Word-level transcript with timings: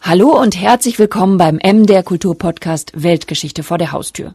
Hallo 0.00 0.40
und 0.40 0.58
herzlich 0.58 0.98
willkommen 0.98 1.38
beim 1.38 1.56
MDR 1.56 2.02
Kulturpodcast 2.02 2.92
Weltgeschichte 2.94 3.62
vor 3.62 3.78
der 3.78 3.92
Haustür. 3.92 4.34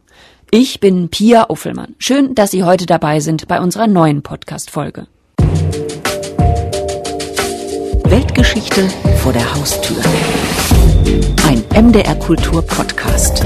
Ich 0.50 0.78
bin 0.78 1.08
Pia 1.08 1.48
Uffelmann. 1.48 1.96
Schön, 1.98 2.34
dass 2.34 2.50
Sie 2.50 2.62
heute 2.62 2.86
dabei 2.86 3.18
sind 3.20 3.48
bei 3.48 3.60
unserer 3.60 3.86
neuen 3.86 4.22
Podcast-Folge. 4.22 5.06
Weltgeschichte 8.04 8.88
vor 9.22 9.32
der 9.32 9.54
Haustür. 9.54 9.96
Ein 11.48 11.64
MDR 11.86 12.14
Kultur-Podcast. 12.16 13.44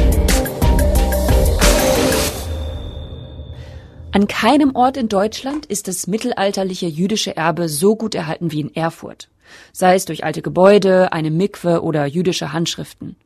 An 4.10 4.26
keinem 4.26 4.74
Ort 4.74 4.96
in 4.96 5.08
Deutschland 5.08 5.66
ist 5.66 5.86
das 5.86 6.08
mittelalterliche 6.08 6.86
jüdische 6.86 7.36
Erbe 7.36 7.68
so 7.68 7.94
gut 7.94 8.14
erhalten 8.16 8.50
wie 8.50 8.60
in 8.60 8.74
Erfurt 8.74 9.28
sei 9.72 9.94
es 9.94 10.04
durch 10.04 10.24
alte 10.24 10.42
Gebäude, 10.42 11.12
eine 11.12 11.30
Mikwe 11.30 11.82
oder 11.82 12.06
jüdische 12.06 12.52
Handschriften. 12.52 13.16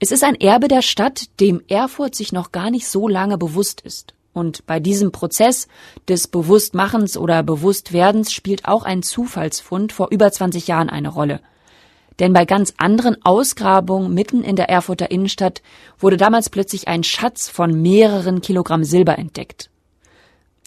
Es 0.00 0.12
ist 0.12 0.22
ein 0.22 0.36
Erbe 0.36 0.68
der 0.68 0.82
Stadt, 0.82 1.24
dem 1.40 1.60
Erfurt 1.68 2.14
sich 2.14 2.32
noch 2.32 2.52
gar 2.52 2.70
nicht 2.70 2.86
so 2.86 3.08
lange 3.08 3.36
bewusst 3.36 3.80
ist. 3.80 4.14
Und 4.32 4.66
bei 4.66 4.78
diesem 4.78 5.10
Prozess 5.10 5.66
des 6.08 6.28
Bewusstmachens 6.28 7.16
oder 7.16 7.42
Bewusstwerdens 7.42 8.32
spielt 8.32 8.66
auch 8.66 8.84
ein 8.84 9.02
Zufallsfund 9.02 9.92
vor 9.92 10.08
über 10.10 10.30
20 10.30 10.68
Jahren 10.68 10.88
eine 10.88 11.08
Rolle. 11.08 11.40
Denn 12.20 12.32
bei 12.32 12.44
ganz 12.44 12.74
anderen 12.76 13.16
Ausgrabungen 13.24 14.14
mitten 14.14 14.42
in 14.42 14.54
der 14.54 14.68
Erfurter 14.68 15.10
Innenstadt 15.10 15.62
wurde 15.98 16.16
damals 16.16 16.50
plötzlich 16.50 16.86
ein 16.86 17.02
Schatz 17.02 17.48
von 17.48 17.80
mehreren 17.80 18.40
Kilogramm 18.40 18.84
Silber 18.84 19.18
entdeckt. 19.18 19.70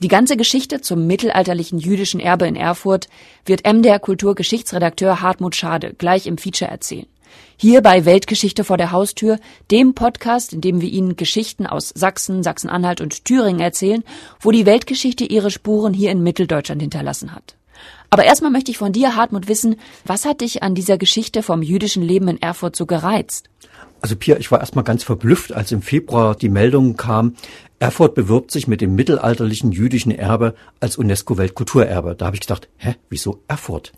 Die 0.01 0.07
ganze 0.07 0.35
Geschichte 0.35 0.81
zum 0.81 1.05
mittelalterlichen 1.05 1.77
jüdischen 1.77 2.19
Erbe 2.19 2.47
in 2.47 2.55
Erfurt 2.55 3.07
wird 3.45 3.71
MDR 3.71 3.99
Kulturgeschichtsredakteur 3.99 5.21
Hartmut 5.21 5.55
Schade 5.55 5.93
gleich 5.95 6.25
im 6.25 6.39
Feature 6.39 6.71
erzählen. 6.71 7.05
Hier 7.55 7.81
bei 7.81 8.03
Weltgeschichte 8.03 8.63
vor 8.63 8.77
der 8.77 8.91
Haustür, 8.91 9.37
dem 9.69 9.93
Podcast, 9.93 10.53
in 10.53 10.61
dem 10.61 10.81
wir 10.81 10.89
Ihnen 10.89 11.17
Geschichten 11.17 11.67
aus 11.67 11.89
Sachsen, 11.89 12.41
Sachsen-Anhalt 12.41 12.99
und 12.99 13.26
Thüringen 13.26 13.61
erzählen, 13.61 14.03
wo 14.39 14.49
die 14.49 14.65
Weltgeschichte 14.65 15.23
ihre 15.23 15.51
Spuren 15.51 15.93
hier 15.93 16.09
in 16.09 16.23
Mitteldeutschland 16.23 16.81
hinterlassen 16.81 17.35
hat. 17.35 17.55
Aber 18.13 18.26
erstmal 18.26 18.51
möchte 18.51 18.71
ich 18.71 18.77
von 18.77 18.91
dir, 18.91 19.15
Hartmut, 19.15 19.48
wissen, 19.48 19.77
was 20.05 20.26
hat 20.26 20.41
dich 20.41 20.63
an 20.63 20.76
dieser 20.76 20.98
Geschichte 20.98 21.41
vom 21.41 21.62
jüdischen 21.62 22.04
Leben 22.04 22.27
in 22.27 22.41
Erfurt 22.41 22.76
so 22.76 22.85
gereizt? 22.85 23.49
Also 24.01 24.17
Pia, 24.17 24.35
ich 24.37 24.51
war 24.51 24.59
erstmal 24.59 24.84
ganz 24.84 25.04
verblüfft, 25.04 25.54
als 25.54 25.71
im 25.71 25.81
Februar 25.81 26.35
die 26.35 26.49
Meldung 26.49 26.98
kam, 26.98 27.35
Erfurt 27.79 28.13
bewirbt 28.13 28.51
sich 28.51 28.67
mit 28.67 28.82
dem 28.82 28.95
mittelalterlichen 28.95 29.71
jüdischen 29.71 30.12
Erbe 30.12 30.55
als 30.82 30.98
UNESCO-Weltkulturerbe. 30.98 32.15
Da 32.15 32.26
habe 32.26 32.35
ich 32.35 32.41
gedacht, 32.41 32.67
hä, 32.77 32.95
wieso 33.09 33.39
Erfurt? 33.48 33.93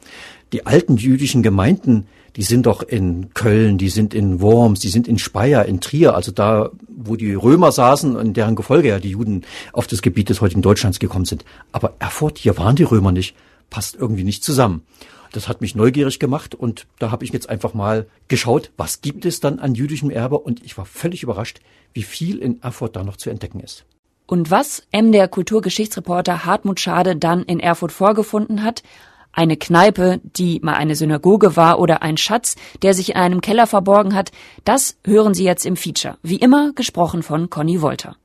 Die 0.53 0.67
alten 0.67 0.97
jüdischen 0.97 1.41
Gemeinden, 1.41 2.06
die 2.36 2.44
sind 2.44 2.67
doch 2.67 2.84
in 2.84 3.34
Köln, 3.34 3.80
die 3.80 3.89
sind 3.89 4.14
in 4.14 4.41
Worms, 4.41 4.80
die 4.80 4.89
sind 4.89 5.08
in 5.08 5.17
Speyer, 5.17 5.66
in 5.66 5.81
Trier, 5.81 6.14
also 6.14 6.31
da, 6.31 6.69
wo 6.88 7.16
die 7.16 7.34
Römer 7.34 7.72
saßen 7.72 8.16
und 8.16 8.38
deren 8.38 8.56
Gefolge 8.56 8.89
ja 8.89 9.00
die 9.00 9.09
Juden 9.09 9.44
auf 9.73 9.88
das 9.88 10.03
Gebiet 10.03 10.30
des 10.30 10.39
heutigen 10.39 10.61
Deutschlands 10.61 11.00
gekommen 11.00 11.25
sind. 11.25 11.44
Aber 11.72 11.95
Erfurt, 11.97 12.38
hier 12.38 12.58
waren 12.58 12.75
die 12.75 12.84
Römer 12.84 13.11
nicht, 13.11 13.36
passt 13.73 13.95
irgendwie 13.95 14.23
nicht 14.23 14.43
zusammen. 14.43 14.83
Das 15.31 15.47
hat 15.47 15.59
mich 15.59 15.73
neugierig 15.73 16.19
gemacht 16.19 16.53
und 16.53 16.85
da 16.99 17.09
habe 17.09 17.25
ich 17.25 17.33
jetzt 17.33 17.49
einfach 17.49 17.73
mal 17.73 18.05
geschaut, 18.27 18.69
was 18.77 19.02
gibt 19.02 19.25
es 19.25 19.39
dann 19.39 19.57
an 19.57 19.73
jüdischem 19.73 20.11
Erbe 20.11 20.38
und 20.38 20.63
ich 20.63 20.77
war 20.77 20.85
völlig 20.85 21.23
überrascht, 21.23 21.59
wie 21.91 22.03
viel 22.03 22.38
in 22.38 22.61
Erfurt 22.61 22.95
da 22.95 23.03
noch 23.03 23.17
zu 23.17 23.31
entdecken 23.31 23.59
ist. 23.59 23.83
Und 24.27 24.51
was 24.51 24.83
MDR 24.91 25.27
Kulturgeschichtsreporter 25.27 26.45
Hartmut 26.45 26.79
Schade 26.79 27.16
dann 27.16 27.41
in 27.41 27.59
Erfurt 27.59 27.91
vorgefunden 27.91 28.61
hat, 28.61 28.83
eine 29.31 29.57
Kneipe, 29.57 30.21
die 30.23 30.59
mal 30.61 30.75
eine 30.75 30.95
Synagoge 30.95 31.55
war 31.55 31.79
oder 31.79 32.03
ein 32.03 32.17
Schatz, 32.17 32.55
der 32.83 32.94
sich 32.94 33.09
in 33.09 33.16
einem 33.16 33.41
Keller 33.41 33.66
verborgen 33.66 34.13
hat, 34.13 34.31
das 34.66 34.97
hören 35.03 35.33
Sie 35.33 35.45
jetzt 35.45 35.66
im 35.66 35.77
Feature. 35.77 36.19
Wie 36.21 36.38
immer 36.38 36.73
gesprochen 36.73 37.23
von 37.23 37.49
Conny 37.49 37.81
Wolter. 37.81 38.17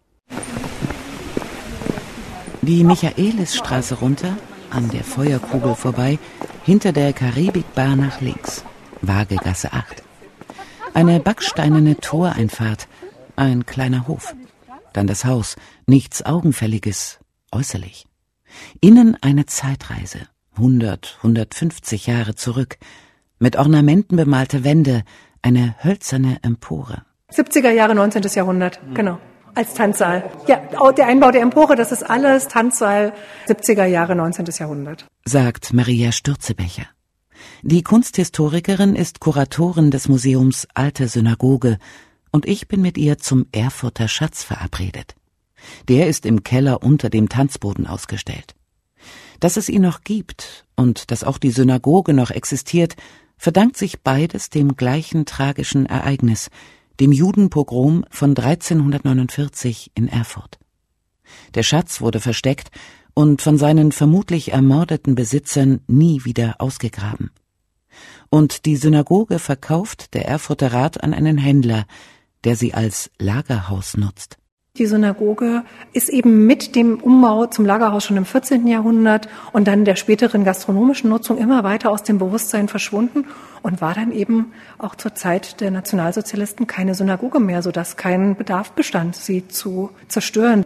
Die 2.60 2.84
Michaelisstraße 2.84 3.94
runter, 3.94 4.36
an 4.70 4.88
der 4.90 5.04
Feuerkugel 5.04 5.74
vorbei, 5.74 6.18
hinter 6.64 6.92
der 6.92 7.12
Karibikbar 7.12 7.96
nach 7.96 8.20
links. 8.20 8.64
Waagegasse 9.02 9.72
8. 9.72 10.02
Eine 10.94 11.20
backsteinerne 11.20 11.96
Toreinfahrt, 11.98 12.88
ein 13.36 13.66
kleiner 13.66 14.08
Hof. 14.08 14.34
Dann 14.92 15.06
das 15.06 15.24
Haus, 15.24 15.56
nichts 15.86 16.24
Augenfälliges, 16.24 17.18
äußerlich. 17.52 18.06
Innen 18.80 19.16
eine 19.20 19.46
Zeitreise, 19.46 20.20
100, 20.56 21.18
150 21.18 22.06
Jahre 22.06 22.34
zurück, 22.34 22.78
mit 23.38 23.56
Ornamenten 23.56 24.16
bemalte 24.16 24.64
Wände, 24.64 25.04
eine 25.42 25.76
hölzerne 25.84 26.38
Empore. 26.42 27.02
70er 27.30 27.70
Jahre, 27.70 27.94
19. 27.94 28.22
Jahrhundert, 28.34 28.80
genau. 28.94 29.18
Als 29.58 29.74
Tanzsaal. 29.74 30.30
Ja, 30.46 30.60
der 30.92 31.08
Einbau 31.08 31.32
der 31.32 31.42
Empore, 31.42 31.74
das 31.74 31.90
ist 31.90 32.04
alles 32.04 32.46
Tanzsaal 32.46 33.12
70er 33.48 33.86
Jahre, 33.86 34.14
19. 34.14 34.46
Jahrhundert. 34.56 35.04
Sagt 35.24 35.72
Maria 35.72 36.12
Stürzebecher. 36.12 36.86
Die 37.62 37.82
Kunsthistorikerin 37.82 38.94
ist 38.94 39.18
Kuratorin 39.18 39.90
des 39.90 40.08
Museums 40.08 40.68
Alte 40.74 41.08
Synagoge 41.08 41.78
und 42.30 42.46
ich 42.46 42.68
bin 42.68 42.82
mit 42.82 42.96
ihr 42.96 43.18
zum 43.18 43.46
Erfurter 43.50 44.06
Schatz 44.06 44.44
verabredet. 44.44 45.16
Der 45.88 46.06
ist 46.06 46.24
im 46.24 46.44
Keller 46.44 46.84
unter 46.84 47.10
dem 47.10 47.28
Tanzboden 47.28 47.88
ausgestellt. 47.88 48.54
Dass 49.40 49.56
es 49.56 49.68
ihn 49.68 49.82
noch 49.82 50.02
gibt 50.04 50.66
und 50.76 51.10
dass 51.10 51.24
auch 51.24 51.38
die 51.38 51.50
Synagoge 51.50 52.14
noch 52.14 52.30
existiert, 52.30 52.94
verdankt 53.36 53.76
sich 53.76 54.02
beides 54.02 54.50
dem 54.50 54.76
gleichen 54.76 55.26
tragischen 55.26 55.84
Ereignis, 55.86 56.48
dem 57.00 57.12
Judenpogrom 57.12 58.04
von 58.10 58.30
1349 58.30 59.92
in 59.94 60.08
Erfurt. 60.08 60.58
Der 61.54 61.62
Schatz 61.62 62.00
wurde 62.00 62.20
versteckt 62.20 62.70
und 63.14 63.42
von 63.42 63.58
seinen 63.58 63.92
vermutlich 63.92 64.52
ermordeten 64.52 65.14
Besitzern 65.14 65.80
nie 65.86 66.24
wieder 66.24 66.56
ausgegraben. 66.58 67.30
Und 68.30 68.64
die 68.64 68.76
Synagoge 68.76 69.38
verkauft 69.38 70.14
der 70.14 70.26
Erfurter 70.26 70.72
Rat 70.72 71.02
an 71.02 71.14
einen 71.14 71.38
Händler, 71.38 71.86
der 72.44 72.56
sie 72.56 72.74
als 72.74 73.10
Lagerhaus 73.18 73.96
nutzt. 73.96 74.38
Die 74.78 74.86
Synagoge 74.86 75.64
ist 75.92 76.08
eben 76.08 76.46
mit 76.46 76.76
dem 76.76 77.00
Umbau 77.00 77.46
zum 77.46 77.66
Lagerhaus 77.66 78.04
schon 78.04 78.16
im 78.16 78.24
14. 78.24 78.68
Jahrhundert 78.68 79.28
und 79.52 79.66
dann 79.66 79.84
der 79.84 79.96
späteren 79.96 80.44
gastronomischen 80.44 81.10
Nutzung 81.10 81.36
immer 81.36 81.64
weiter 81.64 81.90
aus 81.90 82.04
dem 82.04 82.18
Bewusstsein 82.18 82.68
verschwunden 82.68 83.24
und 83.62 83.80
war 83.80 83.94
dann 83.94 84.12
eben 84.12 84.52
auch 84.78 84.94
zur 84.94 85.16
Zeit 85.16 85.60
der 85.60 85.72
Nationalsozialisten 85.72 86.68
keine 86.68 86.94
Synagoge 86.94 87.40
mehr, 87.40 87.60
sodass 87.62 87.96
kein 87.96 88.36
Bedarf 88.36 88.70
bestand, 88.70 89.16
sie 89.16 89.48
zu 89.48 89.90
zerstören. 90.06 90.64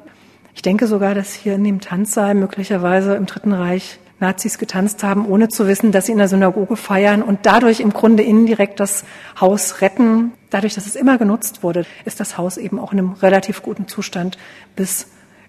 Ich 0.54 0.60
denke 0.60 0.86
sogar, 0.86 1.14
dass 1.14 1.32
hier 1.32 1.54
in 1.54 1.64
dem 1.64 1.80
Tanzsaal 1.80 2.34
möglicherweise 2.34 3.14
im 3.14 3.24
Dritten 3.24 3.54
Reich 3.54 3.98
Nazis 4.22 4.56
getanzt 4.56 5.04
haben, 5.04 5.26
ohne 5.26 5.48
zu 5.48 5.66
wissen, 5.66 5.92
dass 5.92 6.06
sie 6.06 6.12
in 6.12 6.18
der 6.18 6.28
Synagoge 6.28 6.76
feiern 6.76 7.22
und 7.22 7.40
dadurch 7.42 7.80
im 7.80 7.92
Grunde 7.92 8.22
indirekt 8.22 8.80
das 8.80 9.04
Haus 9.38 9.82
retten. 9.82 10.32
Dadurch, 10.48 10.74
dass 10.74 10.86
es 10.86 10.96
immer 10.96 11.18
genutzt 11.18 11.62
wurde, 11.62 11.84
ist 12.06 12.20
das 12.20 12.38
Haus 12.38 12.56
eben 12.56 12.78
auch 12.78 12.92
in 12.92 13.00
einem 13.00 13.12
relativ 13.12 13.62
guten 13.62 13.86
Zustand 13.86 14.38
bis 14.74 15.08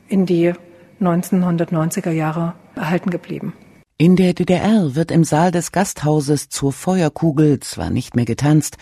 in 0.10 0.26
die 0.26 0.54
1990er 1.00 2.12
Jahre 2.12 2.54
erhalten 2.76 3.10
geblieben. 3.10 3.54
In 3.98 4.16
der 4.16 4.34
DDR 4.34 4.96
wird 4.96 5.12
im 5.12 5.24
Saal 5.24 5.52
des 5.52 5.72
Gasthauses 5.72 6.50
zur 6.50 6.74
Feuerkugel 6.74 7.60
zwar 7.60 7.90
nicht 7.90 8.16
mehr 8.16 8.26
getanzt, 8.26 8.78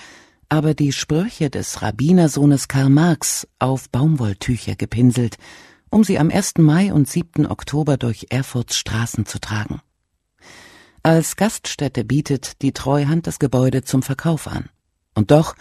aber 0.50 0.74
die 0.74 0.92
Sprüche 0.92 1.50
des 1.50 1.82
Rabbinersohnes 1.82 2.68
Karl 2.68 2.90
Marx 2.90 3.48
auf 3.60 3.90
Baumwolltücher 3.90 4.76
gepinselt 4.76 5.38
um 5.92 6.04
sie 6.04 6.18
am 6.18 6.32
1. 6.32 6.54
Mai 6.58 6.92
und 6.92 7.08
7. 7.08 7.46
Oktober 7.46 7.98
durch 7.98 8.28
Erfurts 8.30 8.78
Straßen 8.78 9.26
zu 9.28 9.40
tragen. 9.40 9.82
Als 11.04 11.36
Gaststätte 11.36 12.04
bietet 12.04 12.62
die 12.62 12.72
Treuhand 12.72 13.28
das 13.28 13.40
Gebäude 13.40 13.84
zum 13.84 14.02
Verkauf 14.02 14.48
an. 14.48 14.70
Und 15.14 15.32
doch, 15.32 15.56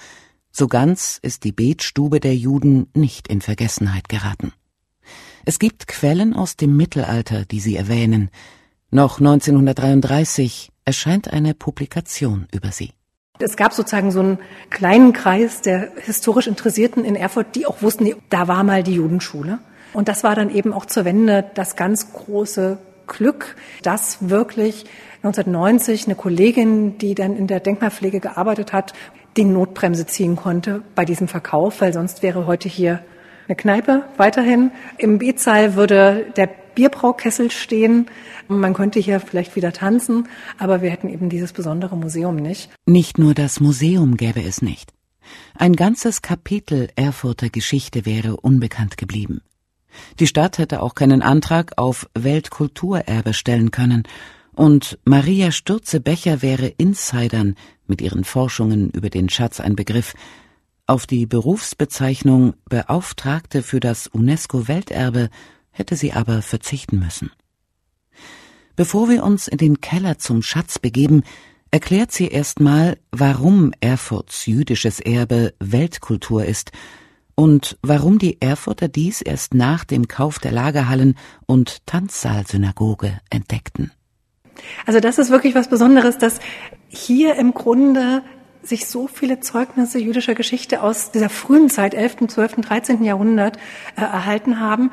so 0.52 0.68
ganz 0.68 1.18
ist 1.20 1.44
die 1.44 1.52
Betstube 1.52 2.20
der 2.20 2.36
Juden 2.36 2.88
nicht 2.94 3.28
in 3.28 3.40
Vergessenheit 3.40 4.08
geraten. 4.08 4.52
Es 5.44 5.58
gibt 5.58 5.88
Quellen 5.88 6.34
aus 6.34 6.56
dem 6.56 6.76
Mittelalter, 6.76 7.44
die 7.44 7.60
sie 7.60 7.76
erwähnen. 7.76 8.30
Noch 8.90 9.18
1933 9.18 10.70
erscheint 10.84 11.32
eine 11.32 11.54
Publikation 11.54 12.46
über 12.52 12.70
sie. 12.70 12.92
Es 13.38 13.56
gab 13.56 13.72
sozusagen 13.72 14.10
so 14.12 14.20
einen 14.20 14.38
kleinen 14.68 15.12
Kreis 15.12 15.62
der 15.62 15.92
historisch 15.96 16.46
Interessierten 16.46 17.04
in 17.04 17.16
Erfurt, 17.16 17.56
die 17.56 17.66
auch 17.66 17.80
wussten, 17.80 18.14
da 18.28 18.48
war 18.48 18.62
mal 18.62 18.82
die 18.82 18.94
Judenschule. 18.94 19.60
Und 19.92 20.08
das 20.08 20.24
war 20.24 20.34
dann 20.34 20.54
eben 20.54 20.72
auch 20.72 20.86
zur 20.86 21.04
Wende 21.04 21.44
das 21.54 21.76
ganz 21.76 22.12
große 22.12 22.78
Glück, 23.06 23.56
dass 23.82 24.30
wirklich 24.30 24.84
1990 25.22 26.06
eine 26.06 26.14
Kollegin, 26.14 26.98
die 26.98 27.14
dann 27.14 27.36
in 27.36 27.46
der 27.46 27.60
Denkmalpflege 27.60 28.20
gearbeitet 28.20 28.72
hat, 28.72 28.92
die 29.36 29.44
Notbremse 29.44 30.06
ziehen 30.06 30.36
konnte 30.36 30.82
bei 30.94 31.04
diesem 31.04 31.28
Verkauf, 31.28 31.80
weil 31.80 31.92
sonst 31.92 32.22
wäre 32.22 32.46
heute 32.46 32.68
hier 32.68 33.00
eine 33.46 33.56
Kneipe 33.56 34.04
weiterhin. 34.16 34.70
Im 34.96 35.18
B-Saal 35.18 35.74
würde 35.74 36.26
der 36.36 36.48
Bierbraukessel 36.74 37.50
stehen. 37.50 38.06
Man 38.48 38.74
könnte 38.74 39.00
hier 39.00 39.20
vielleicht 39.20 39.56
wieder 39.56 39.72
tanzen, 39.72 40.28
aber 40.58 40.82
wir 40.82 40.90
hätten 40.90 41.08
eben 41.08 41.28
dieses 41.28 41.52
besondere 41.52 41.96
Museum 41.96 42.36
nicht. 42.36 42.70
Nicht 42.86 43.18
nur 43.18 43.34
das 43.34 43.60
Museum 43.60 44.16
gäbe 44.16 44.42
es 44.42 44.62
nicht. 44.62 44.92
Ein 45.54 45.74
ganzes 45.74 46.22
Kapitel 46.22 46.88
Erfurter 46.96 47.50
Geschichte 47.50 48.06
wäre 48.06 48.36
unbekannt 48.36 48.96
geblieben. 48.96 49.42
Die 50.18 50.26
Stadt 50.26 50.58
hätte 50.58 50.82
auch 50.82 50.94
keinen 50.94 51.22
Antrag 51.22 51.72
auf 51.76 52.08
Weltkulturerbe 52.14 53.34
stellen 53.34 53.70
können, 53.70 54.04
und 54.52 54.98
Maria 55.04 55.52
Stürze-Becher 55.52 56.42
wäre 56.42 56.66
Insidern 56.66 57.54
mit 57.86 58.02
ihren 58.02 58.24
Forschungen 58.24 58.90
über 58.90 59.08
den 59.08 59.28
Schatz 59.28 59.60
ein 59.60 59.76
Begriff, 59.76 60.14
auf 60.86 61.06
die 61.06 61.24
Berufsbezeichnung 61.24 62.54
Beauftragte 62.68 63.62
für 63.62 63.78
das 63.78 64.08
UNESCO-Welterbe 64.08 65.30
hätte 65.70 65.94
sie 65.94 66.12
aber 66.12 66.42
verzichten 66.42 66.98
müssen. 66.98 67.30
Bevor 68.74 69.08
wir 69.08 69.22
uns 69.22 69.46
in 69.46 69.58
den 69.58 69.80
Keller 69.80 70.18
zum 70.18 70.42
Schatz 70.42 70.80
begeben, 70.80 71.22
erklärt 71.70 72.10
sie 72.10 72.26
erstmal, 72.26 72.98
warum 73.12 73.72
Erfurts 73.80 74.46
jüdisches 74.46 74.98
Erbe 74.98 75.54
Weltkultur 75.60 76.44
ist 76.44 76.72
und 77.40 77.78
warum 77.80 78.18
die 78.18 78.36
Erfurter 78.42 78.86
dies 78.86 79.22
erst 79.22 79.54
nach 79.54 79.84
dem 79.86 80.08
Kauf 80.08 80.38
der 80.40 80.52
Lagerhallen 80.52 81.16
und 81.46 81.86
Tanzsaalsynagoge 81.86 83.18
entdeckten. 83.30 83.92
Also 84.84 85.00
das 85.00 85.16
ist 85.18 85.30
wirklich 85.30 85.54
was 85.54 85.70
Besonderes, 85.70 86.18
dass 86.18 86.38
hier 86.88 87.36
im 87.36 87.54
Grunde 87.54 88.22
sich 88.62 88.86
so 88.86 89.06
viele 89.06 89.40
Zeugnisse 89.40 89.98
jüdischer 89.98 90.34
Geschichte 90.34 90.82
aus 90.82 91.12
dieser 91.12 91.30
frühen 91.30 91.70
Zeit, 91.70 91.94
11., 91.94 92.28
12., 92.28 92.56
13. 92.56 93.04
Jahrhundert, 93.04 93.56
äh, 93.96 94.02
erhalten 94.02 94.60
haben 94.60 94.90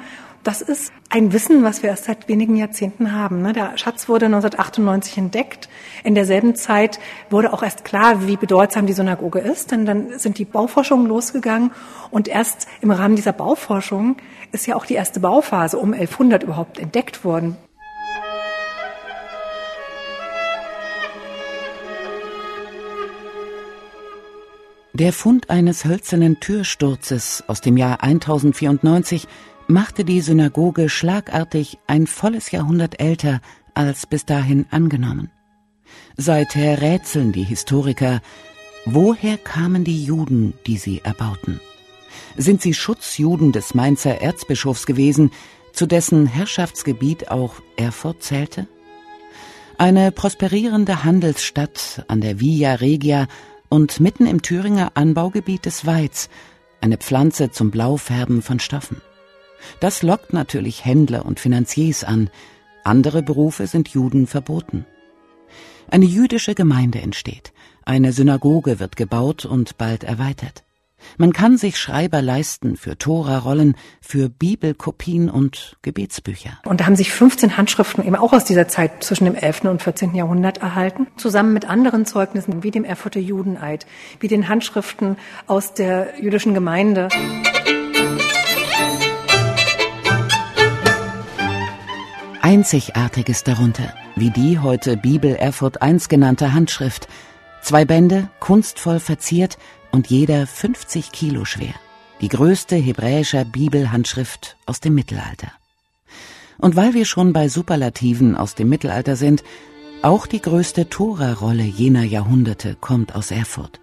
das 0.48 0.62
ist 0.62 0.94
ein 1.10 1.34
Wissen, 1.34 1.66
was 1.66 1.84
wir 1.84 1.90
erst 1.90 2.06
seit 2.06 2.30
wenigen 2.30 2.56
Jahrzehnten 2.56 3.12
haben. 3.12 3.42
Ne? 3.42 3.52
Der 3.52 3.78
Schatz 3.78 4.08
wurde 4.08 4.28
1998 4.28 5.18
entdeckt. 5.18 5.68
In 6.06 6.16
derselben 6.16 6.56
Zeit 6.56 7.02
wurde 7.30 7.52
auch 7.52 7.64
erst 7.64 7.84
klar, 7.84 8.26
wie 8.26 8.38
bedeutsam 8.38 8.88
die 8.88 8.94
Synagoge 8.94 9.40
ist, 9.40 9.72
denn 9.72 9.86
dann 9.86 10.18
sind 10.18 10.38
die 10.38 10.46
Bauforschungen 10.46 11.06
losgegangen 11.06 11.72
und 12.12 12.30
erst 12.30 12.70
im 12.80 12.92
Rahmen 12.92 13.18
dieser 13.18 13.34
Bauforschung 13.34 14.16
ist 14.54 14.66
ja 14.68 14.78
auch 14.78 14.86
die 14.86 14.94
erste 14.94 15.20
Bauphase 15.20 15.78
um 15.78 15.92
1100 15.92 16.44
überhaupt 16.44 16.80
entdeckt 16.80 17.26
worden. 17.26 17.58
Der 24.94 25.12
Fund 25.12 25.50
eines 25.50 25.84
hölzernen 25.84 26.40
Türsturzes 26.40 27.44
aus 27.48 27.60
dem 27.60 27.76
Jahr 27.76 28.02
1094 28.02 29.28
machte 29.68 30.06
die 30.06 30.22
Synagoge 30.22 30.90
schlagartig 30.90 31.78
ein 31.88 32.08
volles 32.08 32.52
Jahrhundert 32.52 33.00
älter 33.00 33.42
als 33.74 34.06
bis 34.06 34.25
dahin 34.25 34.66
angenommen. 34.72 35.30
Seither 36.16 36.81
rätseln 36.81 37.31
die 37.31 37.44
Historiker, 37.44 38.22
woher 38.86 39.38
kamen 39.38 39.84
die 39.84 40.04
Juden, 40.04 40.54
die 40.66 40.78
sie 40.78 41.02
erbauten? 41.04 41.60
Sind 42.36 42.62
sie 42.62 42.74
Schutzjuden 42.74 43.52
des 43.52 43.74
Mainzer 43.75 44.22
Erzbischofs 44.22 44.86
gewesen, 44.86 45.31
zu 45.74 45.86
dessen 45.86 46.25
Herrschaftsgebiet 46.25 47.30
auch 47.30 47.56
Erfurt 47.75 48.24
zählte? 48.24 48.68
Eine 49.78 50.12
prosperierende 50.12 51.04
Handelsstadt 51.04 52.04
an 52.08 52.22
der 52.22 52.40
Via 52.40 52.75
Regia 52.75 53.28
und 53.70 54.00
mitten 54.00 54.25
im 54.25 54.42
Thüringer 54.42 54.92
Anbaugebiet 54.96 55.66
des 55.66 55.86
Weiz, 55.86 56.30
eine 56.81 56.98
Pflanze 56.98 57.52
zum 57.52 57.70
Blaufärben 57.70 58.42
von 58.42 58.60
Stoffen. 58.60 59.02
Das 59.80 60.04
lockt 60.04 60.34
natürlich 60.34 60.86
Händler 60.86 61.25
und 61.25 61.40
Finanziers 61.40 62.04
an. 62.04 62.30
Andere 62.84 63.22
Berufe 63.22 63.68
sind 63.68 63.90
Juden 63.90 64.28
verboten. 64.28 64.86
Eine 65.90 66.06
jüdische 66.06 66.56
Gemeinde 66.56 67.02
entsteht. 67.02 67.54
Eine 67.86 68.12
Synagoge 68.12 68.80
wird 68.80 68.98
gebaut 68.98 69.46
und 69.46 69.78
bald 69.78 70.04
erweitert. 70.04 70.64
Man 71.18 71.31
kann 71.31 71.58
sich 71.58 71.78
Schreiber 71.78 72.22
leisten 72.22 72.75
für 72.75 72.98
Tora-Rollen, 72.98 73.75
für 74.02 74.30
Bibelkopien 74.30 75.30
und 75.30 75.78
Gebetsbücher. 75.81 76.60
Und 76.66 76.81
da 76.81 76.86
haben 76.86 76.96
sich 76.96 77.12
15 77.12 77.58
Handschriften 77.58 78.06
eben 78.06 78.16
auch 78.16 78.34
aus 78.34 78.46
dieser 78.46 78.68
Zeit 78.68 79.04
zwischen 79.04 79.25
dem 79.25 79.36
11. 79.36 79.66
und 79.66 79.81
14. 79.81 80.16
Jahrhundert 80.16 80.58
erhalten, 80.60 81.08
zusammen 81.18 81.54
mit 81.54 81.70
anderen 81.70 82.06
Zeugnissen 82.06 82.63
wie 82.63 82.72
dem 82.72 82.84
Erfurter 82.84 83.20
Judeneid, 83.20 83.86
wie 84.20 84.28
den 84.28 84.50
Handschriften 84.50 85.18
aus 85.46 85.74
der 85.74 86.20
jüdischen 86.20 86.54
Gemeinde. 86.54 87.10
Einzigartiges 92.48 93.44
darunter, 93.44 93.94
wie 94.16 94.30
die 94.30 94.58
heute 94.58 94.96
Bibel 94.96 95.36
Erfurt 95.36 95.80
I 95.84 95.98
genannte 96.08 96.54
Handschrift. 96.54 97.10
Zwei 97.62 97.84
Bände, 97.84 98.30
kunstvoll 98.40 99.02
verziert 99.02 99.58
und 99.92 100.08
jeder 100.08 100.48
50 100.48 101.12
Kilo 101.12 101.44
schwer. 101.44 101.74
Die 102.22 102.30
größte 102.30 102.78
hebräische 102.78 103.44
Bibelhandschrift 103.44 104.56
aus 104.66 104.80
dem 104.80 104.96
Mittelalter. 104.96 105.52
Und 106.58 106.78
weil 106.78 106.94
wir 106.94 107.04
schon 107.04 107.34
bei 107.34 107.50
Superlativen 107.50 108.38
aus 108.38 108.56
dem 108.56 108.70
Mittelalter 108.70 109.18
sind, 109.18 109.44
auch 110.02 110.26
die 110.26 110.42
größte 110.42 110.88
Tora-Rolle 110.88 111.64
jener 111.64 112.04
Jahrhunderte 112.04 112.78
kommt 112.80 113.14
aus 113.14 113.30
Erfurt. 113.30 113.82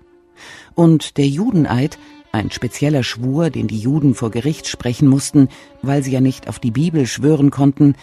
Und 0.75 1.19
der 1.19 1.27
Judeneid, 1.27 1.99
ein 2.33 2.51
spezieller 2.51 3.03
Schwur, 3.03 3.51
den 3.51 3.69
die 3.69 3.79
Juden 3.79 4.15
vor 4.15 4.31
Gericht 4.31 4.69
sprechen 4.69 5.07
mussten, 5.07 5.51
weil 5.83 6.03
sie 6.03 6.13
ja 6.13 6.23
nicht 6.23 6.49
auf 6.49 6.59
die 6.59 6.71
Bibel 6.71 7.07
schwören 7.07 7.51
konnten, 7.51 7.95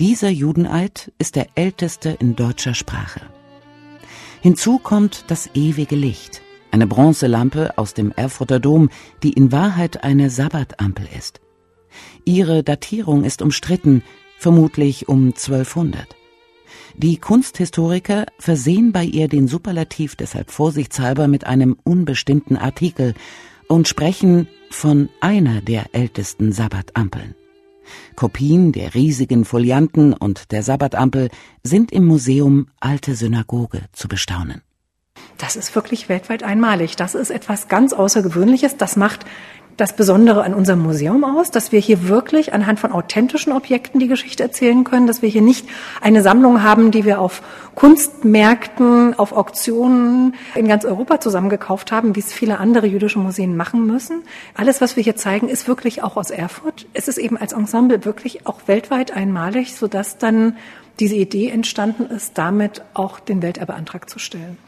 dieser 0.00 0.30
Judeneid 0.30 1.12
ist 1.18 1.36
der 1.36 1.48
älteste 1.56 2.08
in 2.08 2.34
deutscher 2.34 2.74
Sprache. 2.74 3.20
Hinzu 4.40 4.78
kommt 4.78 5.26
das 5.28 5.50
ewige 5.54 5.94
Licht, 5.94 6.40
eine 6.70 6.86
Bronzelampe 6.86 7.76
aus 7.76 7.92
dem 7.92 8.10
Erfurter 8.10 8.60
Dom, 8.60 8.88
die 9.22 9.34
in 9.34 9.52
Wahrheit 9.52 10.02
eine 10.02 10.30
Sabbatampel 10.30 11.06
ist. 11.16 11.42
Ihre 12.24 12.62
Datierung 12.62 13.24
ist 13.24 13.42
umstritten, 13.42 14.02
vermutlich 14.38 15.08
um 15.08 15.26
1200. 15.26 16.16
Die 16.96 17.18
Kunsthistoriker 17.18 18.24
versehen 18.38 18.92
bei 18.92 19.04
ihr 19.04 19.28
den 19.28 19.48
Superlativ 19.48 20.16
deshalb 20.16 20.50
vorsichtshalber 20.50 21.28
mit 21.28 21.44
einem 21.46 21.76
unbestimmten 21.84 22.56
Artikel 22.56 23.12
und 23.68 23.86
sprechen 23.86 24.48
von 24.70 25.10
einer 25.20 25.60
der 25.60 25.94
ältesten 25.94 26.52
Sabbatampeln. 26.52 27.34
Kopien 28.16 28.72
der 28.72 28.94
riesigen 28.94 29.44
Folianten 29.44 30.12
und 30.12 30.52
der 30.52 30.62
Sabbatampel 30.62 31.30
sind 31.62 31.92
im 31.92 32.04
Museum 32.06 32.68
Alte 32.80 33.14
Synagoge 33.14 33.82
zu 33.92 34.08
bestaunen. 34.08 34.62
Das 35.38 35.56
ist 35.56 35.74
wirklich 35.74 36.08
weltweit 36.08 36.42
einmalig. 36.42 36.96
Das 36.96 37.14
ist 37.14 37.30
etwas 37.30 37.68
ganz 37.68 37.92
Außergewöhnliches. 37.92 38.76
Das 38.76 38.96
macht 38.96 39.24
das 39.76 39.94
Besondere 39.94 40.44
an 40.44 40.54
unserem 40.54 40.80
Museum 40.80 41.24
aus, 41.24 41.50
dass 41.50 41.72
wir 41.72 41.80
hier 41.80 42.08
wirklich 42.08 42.52
anhand 42.52 42.80
von 42.80 42.92
authentischen 42.92 43.52
Objekten 43.52 43.98
die 43.98 44.08
Geschichte 44.08 44.42
erzählen 44.42 44.84
können, 44.84 45.06
dass 45.06 45.22
wir 45.22 45.28
hier 45.28 45.42
nicht 45.42 45.66
eine 46.00 46.22
Sammlung 46.22 46.62
haben, 46.62 46.90
die 46.90 47.04
wir 47.04 47.20
auf 47.20 47.42
Kunstmärkten, 47.74 49.18
auf 49.18 49.32
Auktionen 49.32 50.34
in 50.54 50.68
ganz 50.68 50.84
Europa 50.84 51.20
zusammengekauft 51.20 51.92
haben, 51.92 52.14
wie 52.14 52.20
es 52.20 52.32
viele 52.32 52.58
andere 52.58 52.86
jüdische 52.86 53.18
Museen 53.18 53.56
machen 53.56 53.86
müssen. 53.86 54.22
Alles, 54.54 54.80
was 54.80 54.96
wir 54.96 55.02
hier 55.02 55.16
zeigen, 55.16 55.48
ist 55.48 55.66
wirklich 55.66 56.02
auch 56.02 56.16
aus 56.16 56.30
Erfurt. 56.30 56.86
Es 56.92 57.08
ist 57.08 57.18
eben 57.18 57.36
als 57.36 57.52
Ensemble 57.52 58.04
wirklich 58.04 58.46
auch 58.46 58.60
weltweit 58.66 59.16
einmalig, 59.16 59.74
sodass 59.74 60.18
dann 60.18 60.56
diese 60.98 61.14
Idee 61.14 61.48
entstanden 61.48 62.06
ist, 62.06 62.36
damit 62.36 62.82
auch 62.92 63.20
den 63.20 63.40
Welterbeantrag 63.40 64.10
zu 64.10 64.18
stellen. 64.18 64.58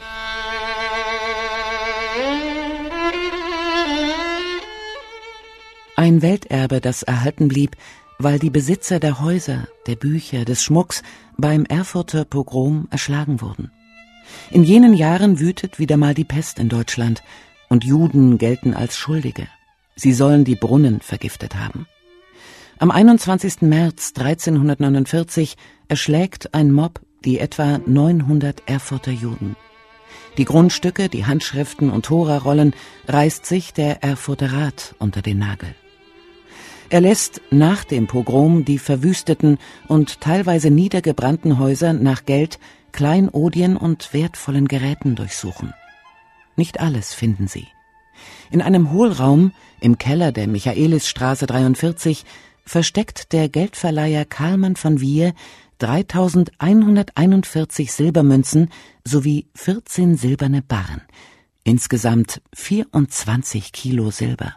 Ein 6.02 6.20
Welterbe, 6.20 6.80
das 6.80 7.04
erhalten 7.04 7.46
blieb, 7.46 7.76
weil 8.18 8.40
die 8.40 8.50
Besitzer 8.50 8.98
der 8.98 9.20
Häuser, 9.20 9.68
der 9.86 9.94
Bücher, 9.94 10.44
des 10.44 10.60
Schmucks 10.60 11.04
beim 11.38 11.64
Erfurter 11.64 12.24
Pogrom 12.24 12.88
erschlagen 12.90 13.40
wurden. 13.40 13.70
In 14.50 14.64
jenen 14.64 14.94
Jahren 14.94 15.38
wütet 15.38 15.78
wieder 15.78 15.96
mal 15.96 16.12
die 16.12 16.24
Pest 16.24 16.58
in 16.58 16.68
Deutschland 16.68 17.22
und 17.68 17.84
Juden 17.84 18.36
gelten 18.36 18.74
als 18.74 18.96
Schuldige. 18.96 19.46
Sie 19.94 20.12
sollen 20.12 20.42
die 20.42 20.56
Brunnen 20.56 21.00
vergiftet 21.00 21.54
haben. 21.54 21.86
Am 22.80 22.90
21. 22.90 23.62
März 23.62 24.12
1349 24.16 25.56
erschlägt 25.86 26.52
ein 26.52 26.72
Mob 26.72 27.00
die 27.24 27.38
etwa 27.38 27.78
900 27.78 28.64
Erfurter 28.66 29.12
Juden. 29.12 29.54
Die 30.36 30.46
Grundstücke, 30.46 31.08
die 31.08 31.26
Handschriften 31.26 31.90
und 31.90 32.06
Tora-Rollen 32.06 32.74
reißt 33.06 33.46
sich 33.46 33.72
der 33.72 34.02
Erfurter 34.02 34.52
Rat 34.52 34.96
unter 34.98 35.22
den 35.22 35.38
Nagel. 35.38 35.76
Er 36.92 37.00
lässt 37.00 37.40
nach 37.50 37.82
dem 37.84 38.06
Pogrom 38.06 38.64
die 38.66 38.78
verwüsteten 38.78 39.56
und 39.88 40.20
teilweise 40.20 40.70
niedergebrannten 40.70 41.58
Häuser 41.58 41.94
nach 41.94 42.26
Geld, 42.26 42.58
Kleinodien 42.92 43.78
und 43.78 44.12
wertvollen 44.12 44.68
Geräten 44.68 45.16
durchsuchen. 45.16 45.72
Nicht 46.54 46.80
alles 46.80 47.14
finden 47.14 47.48
sie. 47.48 47.66
In 48.50 48.60
einem 48.60 48.92
Hohlraum 48.92 49.52
im 49.80 49.96
Keller 49.96 50.32
der 50.32 50.48
Michaelisstraße 50.48 51.46
43 51.46 52.26
versteckt 52.66 53.32
der 53.32 53.48
Geldverleiher 53.48 54.26
Karlmann 54.26 54.76
von 54.76 55.00
Wier 55.00 55.32
3141 55.78 57.90
Silbermünzen 57.90 58.68
sowie 59.02 59.46
14 59.54 60.18
silberne 60.18 60.60
Barren. 60.60 61.00
Insgesamt 61.64 62.42
24 62.52 63.72
Kilo 63.72 64.10
Silber. 64.10 64.56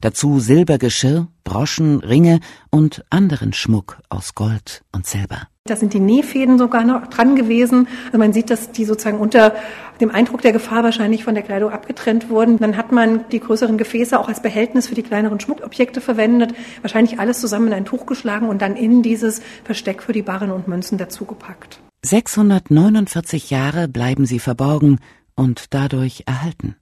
Dazu 0.00 0.40
Silbergeschirr, 0.40 1.28
Broschen, 1.44 2.00
Ringe 2.00 2.40
und 2.70 3.04
anderen 3.10 3.52
Schmuck 3.52 3.98
aus 4.08 4.34
Gold 4.34 4.82
und 4.92 5.06
Silber. 5.06 5.48
Da 5.68 5.76
sind 5.76 5.92
die 5.92 6.00
Nähfäden 6.00 6.56
sogar 6.56 6.84
noch 6.84 7.08
dran 7.08 7.36
gewesen. 7.36 7.88
Also 8.06 8.18
man 8.18 8.32
sieht, 8.32 8.48
dass 8.48 8.72
die 8.72 8.86
sozusagen 8.86 9.18
unter 9.18 9.54
dem 10.00 10.10
Eindruck 10.10 10.40
der 10.40 10.52
Gefahr 10.52 10.82
wahrscheinlich 10.82 11.24
von 11.24 11.34
der 11.34 11.42
Kleidung 11.42 11.70
abgetrennt 11.70 12.30
wurden. 12.30 12.58
Dann 12.58 12.76
hat 12.76 12.90
man 12.90 13.28
die 13.30 13.40
größeren 13.40 13.76
Gefäße 13.76 14.18
auch 14.18 14.28
als 14.28 14.40
Behältnis 14.40 14.88
für 14.88 14.94
die 14.94 15.02
kleineren 15.02 15.40
Schmuckobjekte 15.40 16.00
verwendet. 16.00 16.54
Wahrscheinlich 16.80 17.18
alles 17.18 17.40
zusammen 17.40 17.68
in 17.68 17.74
ein 17.74 17.84
Tuch 17.84 18.06
geschlagen 18.06 18.48
und 18.48 18.62
dann 18.62 18.76
in 18.76 19.02
dieses 19.02 19.42
Versteck 19.64 20.02
für 20.02 20.12
die 20.12 20.22
Barren 20.22 20.50
und 20.50 20.68
Münzen 20.68 20.96
dazugepackt. 20.96 21.80
649 22.02 23.50
Jahre 23.50 23.88
bleiben 23.88 24.24
sie 24.24 24.38
verborgen 24.38 25.00
und 25.34 25.74
dadurch 25.74 26.22
erhalten. 26.26 26.76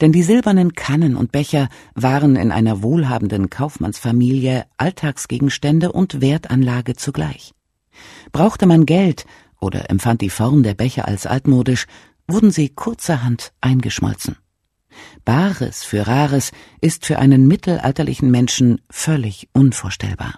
Denn 0.00 0.12
die 0.12 0.22
silbernen 0.22 0.74
Kannen 0.74 1.16
und 1.16 1.32
Becher 1.32 1.68
waren 1.94 2.36
in 2.36 2.52
einer 2.52 2.82
wohlhabenden 2.82 3.50
Kaufmannsfamilie 3.50 4.64
Alltagsgegenstände 4.76 5.92
und 5.92 6.20
Wertanlage 6.20 6.94
zugleich. 6.94 7.52
Brauchte 8.32 8.66
man 8.66 8.86
Geld 8.86 9.26
oder 9.60 9.90
empfand 9.90 10.20
die 10.20 10.30
Form 10.30 10.62
der 10.62 10.74
Becher 10.74 11.06
als 11.06 11.26
altmodisch, 11.26 11.86
wurden 12.26 12.50
sie 12.50 12.68
kurzerhand 12.68 13.52
eingeschmolzen. 13.60 14.36
Bares 15.24 15.84
für 15.84 16.06
Rares 16.06 16.52
ist 16.80 17.06
für 17.06 17.18
einen 17.18 17.46
mittelalterlichen 17.46 18.30
Menschen 18.30 18.80
völlig 18.90 19.48
unvorstellbar. 19.52 20.34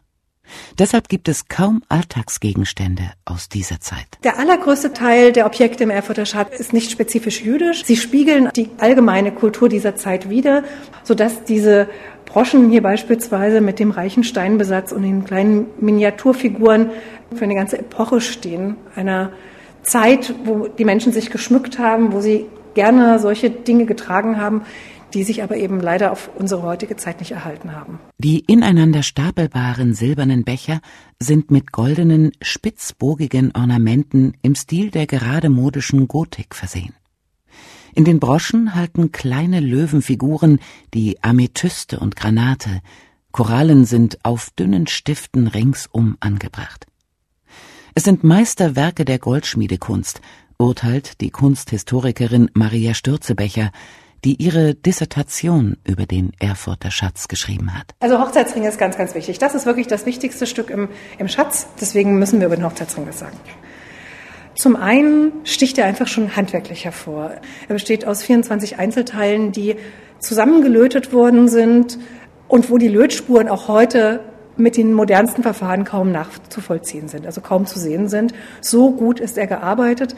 Deshalb 0.79 1.09
gibt 1.09 1.29
es 1.29 1.49
kaum 1.49 1.83
Alltagsgegenstände 1.89 3.05
aus 3.25 3.49
dieser 3.49 3.81
Zeit. 3.81 4.07
Der 4.25 4.39
allergrößte 4.39 4.93
Teil 4.93 5.33
der 5.33 5.47
Objekte 5.47 5.85
im 5.85 5.91
Erfurter 5.91 6.27
Schatz 6.27 6.59
ist 6.59 6.73
nicht 6.73 6.91
spezifisch 6.91 7.43
jüdisch. 7.43 7.85
Sie 7.85 7.97
spiegeln 7.97 8.51
die 8.55 8.71
allgemeine 8.79 9.33
Kultur 9.33 9.69
dieser 9.69 9.97
Zeit 9.97 10.29
wider, 10.29 10.65
sodass 11.03 11.45
diese 11.45 11.89
Broschen 12.27 12.71
hier 12.71 12.83
beispielsweise 12.83 13.61
mit 13.61 13.79
dem 13.79 13.91
reichen 13.91 14.25
Steinbesatz 14.25 14.93
und 14.93 15.03
den 15.03 15.25
kleinen 15.25 15.67
Miniaturfiguren 15.81 16.91
für 17.35 17.45
eine 17.45 17.55
ganze 17.55 17.79
Epoche 17.79 18.21
stehen. 18.21 18.77
Einer 18.95 19.31
Zeit, 19.83 20.35
wo 20.45 20.67
die 20.67 20.85
Menschen 20.85 21.13
sich 21.13 21.31
geschmückt 21.31 21.79
haben, 21.79 22.13
wo 22.13 22.21
sie 22.21 22.47
gerne 22.75 23.19
solche 23.19 23.51
Dinge 23.51 23.87
getragen 23.87 24.41
haben, 24.41 24.63
die 25.15 25.25
sich 25.25 25.43
aber 25.43 25.57
eben 25.57 25.81
leider 25.81 26.13
auf 26.13 26.31
unsere 26.37 26.63
heutige 26.63 26.97
Zeit 26.97 27.21
nicht 27.21 27.31
erhalten 27.31 27.73
haben. 27.73 28.01
Die 28.19 28.41
ineinander 28.41 29.03
stapelbaren 29.03 29.95
silbernen 29.95 30.45
Becher 30.45 30.81
sind 31.21 31.51
mit 31.51 31.73
goldenen, 31.73 32.33
spitzbogigen 32.43 33.53
Ornamenten 33.55 34.35
im 34.43 34.55
Stil 34.55 34.91
der 34.91 35.07
gerade 35.07 35.49
modischen 35.49 36.09
Gotik 36.09 36.55
versehen. 36.55 36.95
In 37.95 38.05
den 38.05 38.19
Broschen 38.19 38.75
halten 38.75 39.13
kleine 39.13 39.61
Löwenfiguren 39.61 40.59
die 40.93 41.23
Amethyste 41.23 42.01
und 42.01 42.17
Granate, 42.17 42.81
Korallen 43.31 43.85
sind 43.85 44.19
auf 44.25 44.51
dünnen 44.51 44.89
Stiften 44.89 45.47
ringsum 45.47 46.17
angebracht. 46.21 46.87
Es 47.95 48.03
sind 48.03 48.25
Meisterwerke 48.25 49.05
der 49.05 49.21
Goldschmiedekunst, 49.21 50.21
urteilt 50.59 51.21
die 51.21 51.31
Kunsthistorikerin 51.31 52.51
Maria 52.55 52.95
Stürzebecher, 52.95 53.71
die 54.25 54.43
ihre 54.43 54.75
Dissertation 54.75 55.77
über 55.87 56.07
den 56.07 56.33
Erfurter 56.41 56.91
Schatz 56.91 57.29
geschrieben 57.29 57.75
hat. 57.75 57.95
Also 58.01 58.19
Hochzeitsring 58.19 58.65
ist 58.65 58.79
ganz, 58.79 58.97
ganz 58.97 59.15
wichtig. 59.15 59.39
Das 59.39 59.55
ist 59.55 59.67
wirklich 59.67 59.87
das 59.87 60.07
wichtigste 60.07 60.47
Stück 60.47 60.71
im, 60.71 60.89
im 61.19 61.29
Schatz. 61.29 61.67
Deswegen 61.81 62.19
müssen 62.19 62.41
wir 62.41 62.47
über 62.47 62.57
den 62.57 62.65
Hochzeitsring 62.65 63.07
was 63.07 63.19
sagen. 63.19 63.37
Zum 64.55 64.77
einen 64.77 65.33
sticht 65.45 65.79
er 65.79 65.85
einfach 65.85 66.07
schon 66.07 66.37
handwerklich 66.37 66.85
hervor. 66.85 67.33
Er 67.69 67.75
besteht 67.75 68.07
aus 68.07 68.23
24 68.23 68.79
Einzelteilen, 68.79 69.53
die 69.53 69.77
zusammengelötet 70.21 71.13
worden 71.13 71.49
sind 71.49 71.99
und 72.49 72.71
wo 72.71 72.79
die 72.79 72.89
Lötspuren 72.89 73.49
auch 73.49 73.69
heute 73.69 74.21
mit 74.57 74.77
den 74.77 74.93
modernsten 74.93 75.43
Verfahren 75.43 75.85
kaum 75.85 76.13
nachzuvollziehen 76.13 77.09
sind, 77.09 77.27
also 77.27 77.41
kaum 77.41 77.67
zu 77.67 77.79
sehen 77.79 78.09
sind. 78.09 78.33
So 78.61 78.93
gut 78.93 79.19
ist 79.19 79.37
er 79.37 79.49
gearbeitet. 79.49 80.15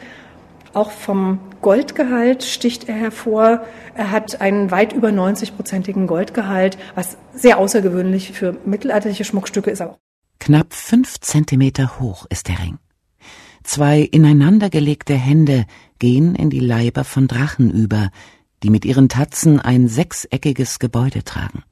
Auch 0.77 0.91
vom 0.91 1.39
Goldgehalt 1.63 2.43
sticht 2.43 2.87
er 2.87 2.93
hervor. 2.93 3.65
Er 3.95 4.11
hat 4.11 4.41
einen 4.41 4.69
weit 4.69 4.93
über 4.93 5.09
90-prozentigen 5.09 6.05
Goldgehalt, 6.05 6.77
was 6.93 7.17
sehr 7.33 7.57
außergewöhnlich 7.57 8.31
für 8.33 8.55
mittelalterliche 8.63 9.23
Schmuckstücke 9.23 9.71
ist. 9.71 9.83
Knapp 10.39 10.75
fünf 10.75 11.19
Zentimeter 11.19 11.99
hoch 11.99 12.27
ist 12.29 12.47
der 12.47 12.59
Ring. 12.59 12.77
Zwei 13.63 14.01
ineinandergelegte 14.01 15.15
Hände 15.15 15.65
gehen 15.97 16.35
in 16.35 16.51
die 16.51 16.59
Leiber 16.59 17.03
von 17.03 17.27
Drachen 17.27 17.71
über, 17.71 18.11
die 18.61 18.69
mit 18.69 18.85
ihren 18.85 19.09
Tatzen 19.09 19.59
ein 19.59 19.87
sechseckiges 19.87 20.77
Gebäude 20.77 21.23
tragen. 21.23 21.63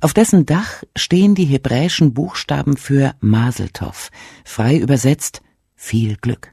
Auf 0.00 0.12
dessen 0.12 0.44
Dach 0.44 0.82
stehen 0.96 1.36
die 1.36 1.44
hebräischen 1.44 2.14
Buchstaben 2.14 2.76
für 2.76 3.14
Maseltov, 3.20 4.10
frei 4.44 4.76
übersetzt 4.76 5.40
viel 5.76 6.16
Glück. 6.16 6.52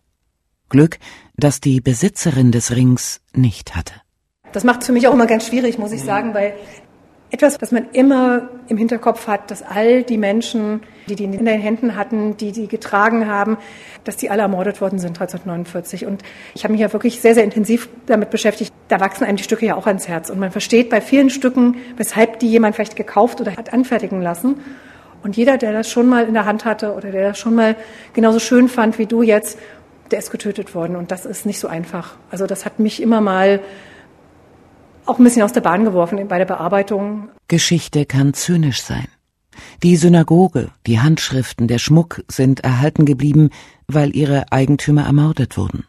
Glück, 0.69 0.99
das 1.37 1.61
die 1.61 1.81
Besitzerin 1.81 2.51
des 2.51 2.75
Rings 2.75 3.21
nicht 3.33 3.75
hatte. 3.75 3.93
Das 4.51 4.63
macht 4.63 4.81
es 4.81 4.87
für 4.87 4.93
mich 4.93 5.07
auch 5.07 5.13
immer 5.13 5.27
ganz 5.27 5.47
schwierig, 5.47 5.77
muss 5.77 5.91
ich 5.91 6.01
sagen, 6.01 6.33
weil 6.33 6.53
etwas, 7.31 7.57
das 7.57 7.71
man 7.71 7.87
immer 7.91 8.49
im 8.67 8.77
Hinterkopf 8.77 9.27
hat, 9.27 9.51
dass 9.51 9.61
all 9.61 10.03
die 10.03 10.17
Menschen, 10.17 10.81
die 11.09 11.15
die 11.15 11.25
in 11.25 11.31
den 11.31 11.47
Händen 11.59 11.95
hatten, 11.95 12.37
die 12.37 12.51
die 12.51 12.67
getragen 12.67 13.27
haben, 13.27 13.57
dass 14.03 14.15
die 14.15 14.29
alle 14.29 14.43
ermordet 14.43 14.79
worden 14.79 14.99
sind 14.99 15.19
1949. 15.19 16.05
Und 16.05 16.21
ich 16.53 16.63
habe 16.63 16.71
mich 16.71 16.81
ja 16.81 16.93
wirklich 16.93 17.19
sehr, 17.19 17.33
sehr 17.33 17.43
intensiv 17.43 17.89
damit 18.05 18.29
beschäftigt. 18.29 18.73
Da 18.87 18.99
wachsen 18.99 19.25
einem 19.25 19.37
die 19.37 19.43
Stücke 19.43 19.65
ja 19.65 19.75
auch 19.75 19.87
ans 19.87 20.07
Herz. 20.07 20.29
Und 20.29 20.39
man 20.39 20.51
versteht 20.51 20.89
bei 20.89 21.01
vielen 21.01 21.29
Stücken, 21.29 21.75
weshalb 21.97 22.39
die 22.39 22.47
jemand 22.49 22.75
vielleicht 22.75 22.95
gekauft 22.95 23.41
oder 23.41 23.57
hat 23.57 23.73
anfertigen 23.73 24.21
lassen. 24.21 24.61
Und 25.23 25.35
jeder, 25.35 25.57
der 25.57 25.73
das 25.73 25.89
schon 25.89 26.07
mal 26.07 26.27
in 26.27 26.35
der 26.35 26.45
Hand 26.45 26.63
hatte 26.63 26.93
oder 26.93 27.11
der 27.11 27.29
das 27.29 27.39
schon 27.39 27.55
mal 27.55 27.75
genauso 28.13 28.39
schön 28.39 28.69
fand 28.69 28.99
wie 28.99 29.07
du 29.07 29.23
jetzt, 29.23 29.57
der 30.11 30.19
ist 30.19 30.31
getötet 30.31 30.75
worden. 30.75 30.95
Und 30.95 31.11
das 31.11 31.25
ist 31.25 31.45
nicht 31.45 31.59
so 31.59 31.67
einfach. 31.67 32.15
Also 32.31 32.47
das 32.47 32.65
hat 32.65 32.79
mich 32.79 33.01
immer 33.01 33.21
mal 33.21 33.61
auch 35.05 35.19
ein 35.19 35.23
bisschen 35.23 35.43
aus 35.43 35.53
der 35.53 35.61
Bahn 35.61 35.85
geworfen 35.85 36.27
bei 36.27 36.37
der 36.37 36.45
Bearbeitung. 36.45 37.29
Geschichte 37.47 38.05
kann 38.05 38.33
zynisch 38.33 38.81
sein. 38.81 39.07
Die 39.83 39.95
Synagoge, 39.95 40.69
die 40.85 40.99
Handschriften, 40.99 41.67
der 41.67 41.79
Schmuck 41.79 42.23
sind 42.27 42.61
erhalten 42.61 43.05
geblieben, 43.05 43.51
weil 43.87 44.15
ihre 44.15 44.51
Eigentümer 44.51 45.05
ermordet 45.05 45.57
wurden. 45.57 45.85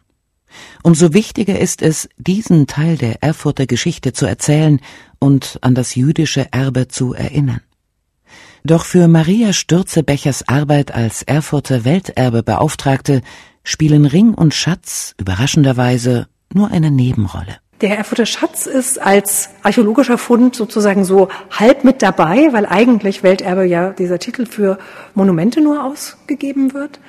Umso 0.83 1.13
wichtiger 1.13 1.59
ist 1.59 1.81
es, 1.81 2.07
diesen 2.17 2.67
Teil 2.67 2.97
der 2.97 3.21
Erfurter 3.21 3.65
Geschichte 3.65 4.13
zu 4.13 4.25
erzählen 4.25 4.79
und 5.19 5.59
an 5.61 5.75
das 5.75 5.95
jüdische 5.95 6.47
Erbe 6.51 6.87
zu 6.87 7.13
erinnern. 7.13 7.61
Doch 8.63 8.85
für 8.85 9.07
Maria 9.07 9.53
Stürzebechers 9.53 10.47
Arbeit 10.47 10.93
als 10.93 11.23
Erfurter 11.23 11.85
Welterbebeauftragte 11.85 13.21
spielen 13.67 14.05
Ring 14.05 14.33
und 14.33 14.53
Schatz 14.53 15.13
überraschenderweise 15.19 16.27
nur 16.53 16.71
eine 16.71 16.89
Nebenrolle. 16.89 17.57
Der 17.81 17.97
Erfurter 17.97 18.25
Schatz 18.25 18.65
ist 18.65 18.99
als 18.99 19.49
archäologischer 19.61 20.17
Fund 20.17 20.55
sozusagen 20.55 21.03
so 21.03 21.27
halb 21.51 21.83
mit 21.83 22.01
dabei, 22.01 22.47
weil 22.51 22.65
eigentlich 22.65 23.23
Welterbe 23.23 23.65
ja 23.65 23.91
dieser 23.91 24.19
Titel 24.19 24.45
für 24.45 24.79
Monumente 25.13 25.61
nur 25.61 25.83
ausgegeben 25.83 26.73
wird. 26.73 26.99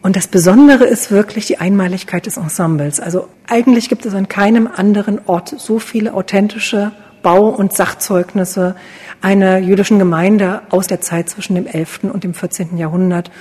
Und 0.00 0.14
das 0.14 0.28
Besondere 0.28 0.84
ist 0.84 1.10
wirklich 1.10 1.46
die 1.46 1.58
Einmaligkeit 1.58 2.26
des 2.26 2.36
Ensembles. 2.36 3.00
Also 3.00 3.28
eigentlich 3.48 3.88
gibt 3.88 4.06
es 4.06 4.14
an 4.14 4.28
keinem 4.28 4.68
anderen 4.68 5.20
Ort 5.26 5.54
so 5.58 5.80
viele 5.80 6.14
authentische 6.14 6.92
Bau- 7.22 7.48
und 7.48 7.74
Sachzeugnisse 7.74 8.76
einer 9.20 9.58
jüdischen 9.58 9.98
Gemeinde 9.98 10.62
aus 10.70 10.86
der 10.86 11.00
Zeit 11.00 11.28
zwischen 11.28 11.56
dem 11.56 11.66
11. 11.66 12.04
und 12.04 12.22
dem 12.22 12.34
14. 12.34 12.78
Jahrhundert. 12.78 13.32